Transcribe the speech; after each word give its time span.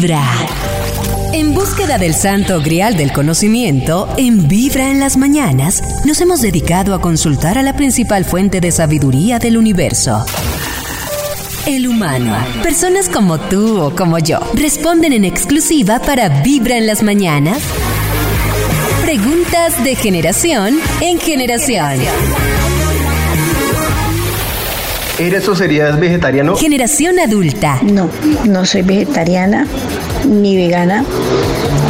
Vibra. 0.00 0.22
En 1.32 1.54
búsqueda 1.54 1.98
del 1.98 2.14
santo 2.14 2.60
grial 2.62 2.96
del 2.96 3.12
conocimiento, 3.12 4.08
en 4.16 4.46
Vibra 4.46 4.92
en 4.92 5.00
las 5.00 5.16
mañanas, 5.16 5.82
nos 6.04 6.20
hemos 6.20 6.40
dedicado 6.40 6.94
a 6.94 7.00
consultar 7.00 7.58
a 7.58 7.64
la 7.64 7.74
principal 7.74 8.24
fuente 8.24 8.60
de 8.60 8.70
sabiduría 8.70 9.40
del 9.40 9.56
universo. 9.56 10.24
El 11.66 11.88
humano. 11.88 12.36
Personas 12.62 13.08
como 13.08 13.40
tú 13.40 13.80
o 13.80 13.92
como 13.92 14.20
yo 14.20 14.38
responden 14.54 15.12
en 15.12 15.24
exclusiva 15.24 15.98
para 15.98 16.42
Vibra 16.42 16.76
en 16.76 16.86
las 16.86 17.02
mañanas. 17.02 17.60
Preguntas 19.04 19.82
de 19.82 19.96
generación 19.96 20.78
en 21.00 21.18
generación. 21.18 21.98
¿Eres 25.18 25.48
o 25.48 25.56
serías 25.56 25.98
vegetariano? 25.98 26.54
Generación 26.54 27.18
adulta. 27.18 27.80
No, 27.82 28.08
no 28.44 28.64
soy 28.64 28.82
vegetariana 28.82 29.66
ni 30.24 30.56
vegana, 30.56 31.04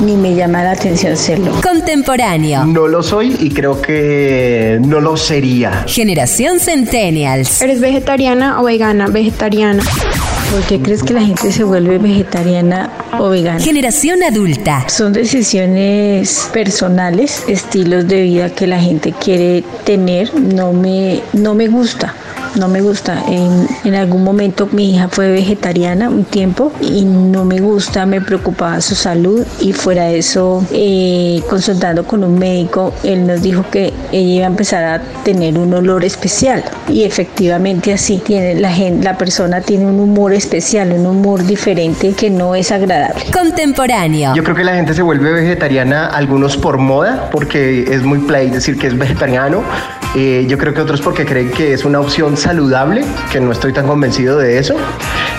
ni 0.02 0.16
me 0.16 0.34
llama 0.34 0.62
la 0.62 0.70
atención 0.70 1.14
serlo. 1.14 1.52
Contemporáneo. 1.60 2.64
No 2.64 2.88
lo 2.88 3.02
soy 3.02 3.36
y 3.38 3.50
creo 3.50 3.82
que 3.82 4.78
no 4.80 5.00
lo 5.00 5.18
sería. 5.18 5.84
Generación 5.86 6.58
Centennials. 6.58 7.60
¿Eres 7.60 7.80
vegetariana 7.80 8.62
o 8.62 8.64
vegana? 8.64 9.08
Vegetariana. 9.08 9.82
¿Por 10.50 10.62
qué 10.62 10.80
crees 10.80 11.02
que 11.02 11.12
la 11.12 11.20
gente 11.20 11.52
se 11.52 11.64
vuelve 11.64 11.98
vegetariana 11.98 12.90
o 13.18 13.28
vegana? 13.28 13.60
Generación 13.60 14.22
adulta. 14.22 14.88
Son 14.88 15.12
decisiones 15.12 16.48
personales, 16.50 17.44
estilos 17.46 18.08
de 18.08 18.22
vida 18.22 18.48
que 18.48 18.66
la 18.66 18.80
gente 18.80 19.12
quiere 19.12 19.62
tener. 19.84 20.34
No 20.34 20.72
me, 20.72 21.20
no 21.34 21.54
me 21.54 21.68
gusta 21.68 22.14
no 22.56 22.68
me 22.68 22.80
gusta. 22.80 23.22
En, 23.28 23.66
en, 23.84 23.94
algún 23.94 24.24
momento 24.24 24.68
mi 24.70 24.94
hija 24.94 25.08
fue 25.08 25.30
vegetariana 25.30 26.08
un 26.08 26.24
tiempo 26.24 26.72
y 26.80 27.04
no 27.04 27.44
me 27.44 27.58
gusta, 27.58 28.06
me 28.06 28.20
preocupaba 28.20 28.80
su 28.80 28.94
salud 28.94 29.44
y 29.60 29.72
fuera 29.72 30.04
de 30.04 30.18
eso, 30.18 30.64
eh, 30.72 31.42
consultando 31.48 32.04
con 32.04 32.24
un 32.24 32.38
médico, 32.38 32.92
él 33.02 33.26
nos 33.26 33.42
dijo 33.42 33.64
que 33.70 33.92
ella 34.12 34.34
iba 34.34 34.44
a 34.44 34.48
empezar 34.48 34.84
a 34.84 35.00
tener 35.24 35.58
un 35.58 35.72
olor 35.74 36.04
especial 36.04 36.64
y 36.88 37.04
efectivamente 37.04 37.92
así 37.92 38.18
tiene 38.18 38.60
la 38.60 38.70
gente, 38.70 39.04
la 39.04 39.16
persona 39.16 39.60
tiene 39.60 39.86
un 39.86 40.00
humor 40.00 40.32
especial, 40.32 40.92
un 40.92 41.06
humor 41.06 41.44
diferente 41.44 42.12
que 42.12 42.30
no 42.30 42.54
es 42.54 42.72
agradable. 42.72 43.24
Contemporáneo. 43.32 44.34
Yo 44.34 44.42
creo 44.42 44.56
que 44.56 44.64
la 44.64 44.74
gente 44.74 44.94
se 44.94 45.02
vuelve 45.02 45.32
vegetariana, 45.32 46.06
algunos 46.06 46.56
por 46.56 46.78
moda, 46.78 47.28
porque 47.30 47.82
es 47.82 48.02
muy 48.02 48.18
play 48.20 48.50
decir 48.50 48.78
que 48.78 48.86
es 48.86 48.98
vegetariano. 48.98 49.62
Eh, 50.14 50.46
yo 50.48 50.56
creo 50.58 50.72
que 50.72 50.80
otros 50.80 51.00
porque 51.00 51.24
creen 51.24 51.50
que 51.50 51.72
es 51.72 51.84
una 51.84 52.00
opción 52.00 52.36
saludable, 52.36 53.04
que 53.30 53.40
no 53.40 53.52
estoy 53.52 53.72
tan 53.72 53.86
convencido 53.86 54.38
de 54.38 54.58
eso. 54.58 54.76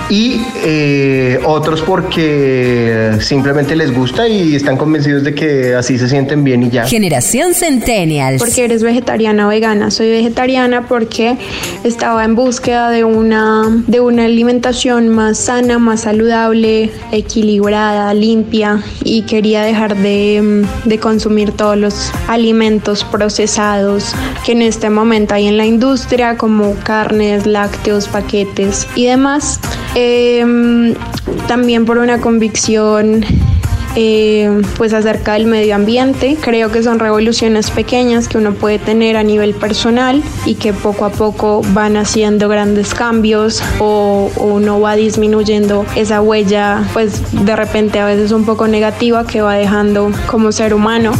Y 0.10 0.42
eh, 0.64 1.40
otros 1.46 1.82
porque 1.82 3.12
simplemente 3.20 3.76
les 3.76 3.94
gusta 3.94 4.28
y 4.28 4.56
están 4.56 4.76
convencidos 4.76 5.24
de 5.24 5.36
que 5.36 5.76
así 5.76 6.00
se 6.00 6.10
sienten 6.10 6.44
bien 6.44 6.64
y 6.64 6.70
ya. 6.72 6.86
Generación 6.86 7.54
Centennials. 7.54 8.40
Porque 8.40 8.66
eres 8.66 8.82
vegetariana 8.82 9.46
o 9.46 9.50
vegana. 9.50 9.92
Soy 9.92 10.10
vegetariana 10.10 10.88
porque 10.88 11.38
estaba 11.84 12.26
en 12.26 12.36
búsqueda 12.36 12.90
de 12.90 13.04
una, 13.04 13.84
de 13.86 14.00
una 14.00 14.26
alimentación 14.26 15.10
más 15.10 15.38
sana, 15.38 15.78
más 15.78 16.02
saludable, 16.02 16.90
equilibrada, 17.12 18.12
limpia 18.16 18.82
y 19.04 19.24
quería 19.24 19.62
dejar 19.62 19.96
de, 19.96 20.66
de 20.86 20.98
consumir 20.98 21.52
todos 21.52 21.78
los 21.78 22.12
alimentos 22.28 23.04
procesados 23.04 24.16
que 24.44 24.56
en 24.60 24.68
este 24.68 24.90
momento 24.90 25.36
hay 25.36 25.48
en 25.48 25.56
la 25.56 25.66
industria 25.66 26.36
como 26.36 26.76
carnes, 26.84 27.46
lácteos, 27.46 28.10
paquetes 28.10 28.88
y 28.94 29.06
demás. 29.06 29.58
Eh, 29.96 30.94
también 31.48 31.86
por 31.86 31.98
una 31.98 32.20
convicción 32.20 33.24
eh, 33.96 34.62
pues 34.76 34.94
acerca 34.94 35.34
del 35.34 35.46
medio 35.46 35.76
ambiente. 35.76 36.38
Creo 36.42 36.74
que 36.74 36.84
son 36.84 37.00
revoluciones 37.00 37.72
pequeñas 37.72 38.28
que 38.28 38.38
uno 38.38 38.54
puede 38.54 38.80
tener 38.80 39.16
a 39.16 39.24
nivel 39.24 39.54
personal 39.54 40.22
y 40.46 40.56
que 40.56 40.74
poco 40.74 41.06
a 41.06 41.10
poco 41.10 41.62
van 41.74 41.96
haciendo 41.96 42.50
grandes 42.50 42.94
cambios 42.94 43.64
o, 43.80 44.30
o 44.36 44.44
uno 44.44 44.82
va 44.82 44.96
disminuyendo 44.98 45.86
esa 45.96 46.22
huella 46.22 46.84
pues 46.92 47.22
de 47.46 47.56
repente 47.56 48.00
a 48.00 48.06
veces 48.06 48.34
un 48.34 48.46
poco 48.46 48.68
negativa 48.68 49.26
que 49.26 49.42
va 49.42 49.56
dejando 49.56 50.12
como 50.28 50.52
ser 50.52 50.74
humano. 50.74 51.14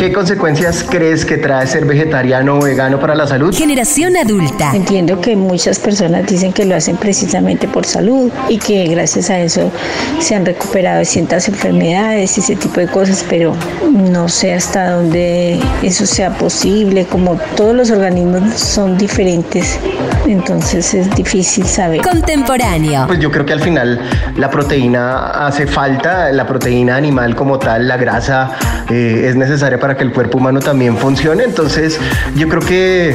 ¿Qué 0.00 0.14
consecuencias 0.14 0.82
crees 0.88 1.26
que 1.26 1.36
trae 1.36 1.66
ser 1.66 1.84
vegetariano 1.84 2.58
o 2.58 2.62
vegano 2.62 2.98
para 2.98 3.14
la 3.14 3.26
salud? 3.26 3.54
Generación 3.54 4.16
adulta. 4.16 4.72
Entiendo 4.74 5.20
que 5.20 5.36
muchas 5.36 5.78
personas 5.78 6.26
dicen 6.26 6.54
que 6.54 6.64
lo 6.64 6.74
hacen 6.74 6.96
precisamente 6.96 7.68
por 7.68 7.84
salud 7.84 8.32
y 8.48 8.56
que 8.56 8.86
gracias 8.86 9.28
a 9.28 9.38
eso 9.40 9.70
se 10.18 10.34
han 10.34 10.46
recuperado 10.46 11.00
de 11.00 11.04
ciertas 11.04 11.48
enfermedades 11.48 12.38
y 12.38 12.40
ese 12.40 12.56
tipo 12.56 12.80
de 12.80 12.86
cosas, 12.86 13.26
pero 13.28 13.54
no 13.92 14.30
sé 14.30 14.54
hasta 14.54 14.92
dónde 14.92 15.60
eso 15.82 16.06
sea 16.06 16.30
posible, 16.30 17.04
como 17.04 17.38
todos 17.54 17.74
los 17.74 17.90
organismos 17.90 18.54
son 18.54 18.96
diferentes, 18.96 19.78
entonces 20.26 20.94
es 20.94 21.14
difícil 21.14 21.66
saber. 21.66 22.00
Contemporáneo. 22.00 23.04
Pues 23.06 23.18
yo 23.18 23.30
creo 23.30 23.44
que 23.44 23.52
al 23.52 23.60
final 23.60 24.00
la 24.36 24.50
proteína 24.50 25.46
hace 25.46 25.66
falta, 25.66 26.32
la 26.32 26.46
proteína 26.46 26.96
animal 26.96 27.36
como 27.36 27.58
tal, 27.58 27.86
la 27.86 27.98
grasa 27.98 28.52
eh, 28.88 29.26
es 29.28 29.36
necesaria 29.36 29.78
para 29.78 29.89
que 29.96 30.04
el 30.04 30.12
cuerpo 30.12 30.38
humano 30.38 30.60
también 30.60 30.96
funcione. 30.96 31.44
Entonces, 31.44 31.98
yo 32.36 32.48
creo 32.48 32.62
que 32.62 33.14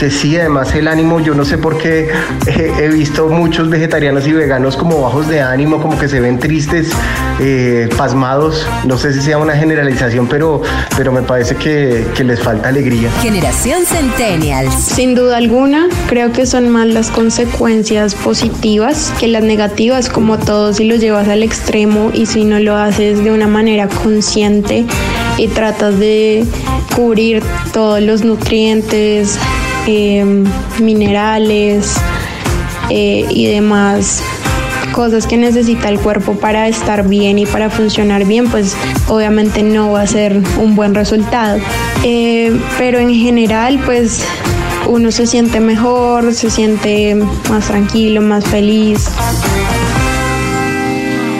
que 0.00 0.10
sí, 0.10 0.34
además 0.38 0.74
el 0.74 0.88
ánimo, 0.88 1.20
yo 1.20 1.34
no 1.34 1.44
sé 1.44 1.58
por 1.58 1.76
qué 1.76 2.08
eh, 2.46 2.72
he 2.78 2.88
visto 2.88 3.28
muchos 3.28 3.68
vegetarianos 3.68 4.26
y 4.26 4.32
veganos 4.32 4.74
como 4.74 4.98
bajos 5.02 5.28
de 5.28 5.42
ánimo, 5.42 5.82
como 5.82 5.98
que 5.98 6.08
se 6.08 6.20
ven 6.20 6.38
tristes, 6.38 6.90
eh, 7.38 7.86
pasmados. 7.98 8.66
No 8.86 8.96
sé 8.96 9.12
si 9.12 9.20
sea 9.20 9.36
una 9.36 9.54
generalización, 9.54 10.26
pero, 10.26 10.62
pero 10.96 11.12
me 11.12 11.20
parece 11.20 11.54
que, 11.56 12.06
que 12.16 12.24
les 12.24 12.40
falta 12.40 12.70
alegría. 12.70 13.10
Generación 13.20 13.84
Centennials. 13.84 14.72
Sin 14.72 15.14
duda 15.14 15.36
alguna, 15.36 15.86
creo 16.08 16.32
que 16.32 16.46
son 16.46 16.70
más 16.70 16.86
las 16.86 17.10
consecuencias 17.10 18.14
positivas 18.14 19.12
que 19.20 19.28
las 19.28 19.42
negativas, 19.42 20.08
como 20.08 20.38
todo 20.38 20.72
si 20.72 20.84
lo 20.84 20.96
llevas 20.96 21.28
al 21.28 21.42
extremo 21.42 22.10
y 22.14 22.24
si 22.24 22.44
no 22.44 22.58
lo 22.58 22.74
haces 22.74 23.22
de 23.22 23.32
una 23.32 23.48
manera 23.48 23.86
consciente 23.86 24.86
y 25.36 25.48
tratas 25.48 25.98
de 25.98 26.46
cubrir 26.96 27.42
todos 27.74 28.00
los 28.00 28.24
nutrientes, 28.24 29.38
eh, 29.86 30.44
minerales 30.80 31.94
eh, 32.88 33.24
y 33.28 33.46
demás 33.46 34.22
cosas 34.92 35.26
que 35.26 35.36
necesita 35.36 35.88
el 35.88 35.98
cuerpo 36.00 36.34
para 36.34 36.68
estar 36.68 37.08
bien 37.08 37.38
y 37.38 37.46
para 37.46 37.70
funcionar 37.70 38.24
bien, 38.24 38.48
pues 38.50 38.76
obviamente 39.08 39.62
no 39.62 39.92
va 39.92 40.02
a 40.02 40.06
ser 40.06 40.42
un 40.58 40.74
buen 40.74 40.94
resultado. 40.94 41.58
Eh, 42.04 42.58
pero 42.78 42.98
en 42.98 43.14
general, 43.14 43.80
pues 43.84 44.24
uno 44.88 45.10
se 45.10 45.26
siente 45.26 45.60
mejor, 45.60 46.34
se 46.34 46.50
siente 46.50 47.14
más 47.48 47.66
tranquilo, 47.66 48.20
más 48.20 48.44
feliz. 48.44 49.08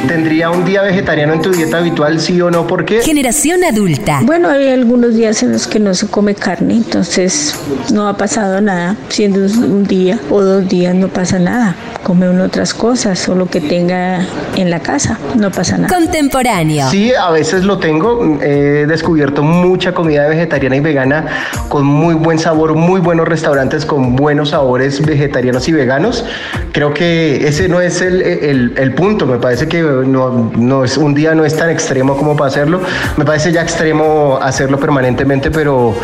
¿Tendría 0.08 0.50
un 0.50 0.64
día 0.64 0.82
vegetariano 0.82 1.34
en 1.34 1.42
tu 1.42 1.52
dieta 1.52 1.78
habitual, 1.78 2.20
sí 2.20 2.40
o 2.40 2.50
no? 2.50 2.66
¿Por 2.66 2.84
qué? 2.84 3.00
Generación 3.00 3.62
adulta. 3.64 4.20
Bueno, 4.22 4.48
hay 4.48 4.68
algunos 4.68 5.14
días 5.14 5.42
en 5.42 5.52
los 5.52 5.66
que 5.66 5.78
no 5.78 5.94
se 5.94 6.08
come 6.08 6.34
carne, 6.34 6.74
entonces 6.74 7.54
no 7.92 8.08
ha 8.08 8.16
pasado 8.16 8.60
nada. 8.60 8.96
Siendo 9.08 9.40
un 9.40 9.84
día 9.84 10.18
o 10.30 10.42
dos 10.42 10.68
días 10.68 10.94
no 10.94 11.08
pasa 11.08 11.38
nada. 11.38 11.76
Come 12.02 12.28
uno 12.28 12.44
otras 12.44 12.74
cosas 12.74 13.28
o 13.28 13.34
lo 13.34 13.46
que 13.46 13.60
tenga 13.60 14.26
en 14.56 14.70
la 14.70 14.80
casa, 14.80 15.18
no 15.36 15.50
pasa 15.52 15.76
nada. 15.76 15.94
Contemporáneo. 15.94 16.90
Sí, 16.90 17.12
a 17.14 17.30
veces 17.30 17.64
lo 17.64 17.78
tengo. 17.78 18.38
He 18.42 18.86
descubierto 18.86 19.42
mucha 19.42 19.92
comida 19.92 20.26
vegetariana 20.26 20.76
y 20.76 20.80
vegana 20.80 21.26
con 21.68 21.84
muy 21.84 22.14
buen 22.14 22.38
sabor, 22.38 22.74
muy 22.74 23.00
buenos 23.00 23.28
restaurantes 23.28 23.84
con 23.84 24.16
buenos 24.16 24.50
sabores 24.50 25.04
vegetarianos 25.04 25.68
y 25.68 25.72
veganos. 25.72 26.24
Creo 26.72 26.94
que 26.94 27.46
ese 27.46 27.68
no 27.68 27.80
es 27.80 28.00
el, 28.00 28.22
el, 28.22 28.74
el 28.76 28.94
punto. 28.94 29.26
Me 29.26 29.38
parece 29.38 29.68
que 29.68 29.82
no, 29.90 30.50
no 30.56 30.84
es 30.84 30.96
un 30.96 31.14
día 31.14 31.34
no 31.34 31.44
es 31.44 31.56
tan 31.56 31.70
extremo 31.70 32.16
como 32.16 32.36
para 32.36 32.48
hacerlo. 32.48 32.80
Me 33.16 33.24
parece 33.24 33.52
ya 33.52 33.62
extremo 33.62 34.38
hacerlo 34.40 34.78
permanentemente, 34.78 35.50
pero 35.50 35.94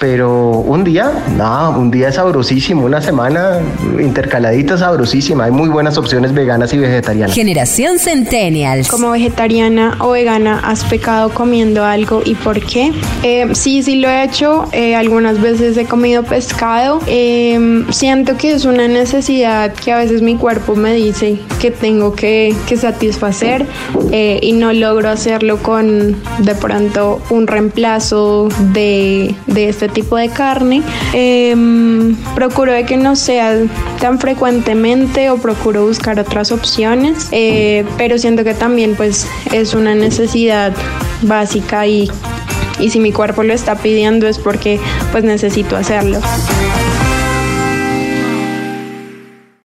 pero 0.00 0.48
un 0.48 0.82
día, 0.82 1.12
no, 1.36 1.78
un 1.78 1.90
día 1.90 2.08
es 2.08 2.14
sabrosísimo, 2.14 2.86
una 2.86 3.02
semana 3.02 3.58
intercaladita 4.00 4.78
sabrosísima. 4.78 5.44
Hay 5.44 5.50
muy 5.50 5.68
buenas 5.68 5.98
opciones 5.98 6.32
veganas 6.32 6.72
y 6.72 6.78
vegetarianas. 6.78 7.34
Generación 7.36 7.98
Centennials. 7.98 8.88
Como 8.88 9.10
vegetariana 9.10 9.98
o 10.00 10.12
vegana, 10.12 10.58
¿has 10.64 10.84
pecado 10.84 11.28
comiendo 11.28 11.84
algo 11.84 12.22
y 12.24 12.34
por 12.34 12.64
qué? 12.64 12.92
Eh, 13.22 13.48
sí, 13.52 13.82
sí 13.82 13.96
lo 13.96 14.08
he 14.08 14.24
hecho. 14.24 14.64
Eh, 14.72 14.96
algunas 14.96 15.38
veces 15.38 15.76
he 15.76 15.84
comido 15.84 16.22
pescado. 16.22 17.00
Eh, 17.06 17.84
siento 17.90 18.38
que 18.38 18.52
es 18.52 18.64
una 18.64 18.88
necesidad 18.88 19.74
que 19.74 19.92
a 19.92 19.98
veces 19.98 20.22
mi 20.22 20.36
cuerpo 20.36 20.76
me 20.76 20.94
dice 20.94 21.38
que 21.60 21.70
tengo 21.70 22.14
que, 22.14 22.54
que 22.66 22.78
satisfacer 22.78 23.66
y 24.40 24.52
no 24.52 24.72
logro 24.72 25.10
hacerlo 25.10 25.58
con 25.58 26.16
de 26.38 26.54
pronto 26.54 27.20
un 27.28 27.46
reemplazo 27.46 28.48
de, 28.72 29.34
de 29.46 29.68
este 29.68 29.89
tipo 29.90 30.16
de 30.16 30.28
carne. 30.28 30.82
Em, 31.12 32.14
procuro 32.34 32.72
de 32.72 32.84
que 32.84 32.96
no 32.96 33.16
sea 33.16 33.56
tan 34.00 34.18
frecuentemente 34.18 35.30
o 35.30 35.38
procuro 35.38 35.86
buscar 35.86 36.18
otras 36.18 36.52
opciones, 36.52 37.28
eh, 37.32 37.84
pero 37.96 38.18
siento 38.18 38.44
que 38.44 38.54
también 38.54 38.94
pues 38.94 39.26
es 39.52 39.74
una 39.74 39.94
necesidad 39.94 40.72
básica 41.22 41.86
y, 41.86 42.10
y 42.78 42.90
si 42.90 43.00
mi 43.00 43.12
cuerpo 43.12 43.42
lo 43.42 43.52
está 43.52 43.76
pidiendo 43.76 44.26
es 44.26 44.38
porque 44.38 44.80
pues 45.12 45.24
necesito 45.24 45.76
hacerlo. 45.76 46.20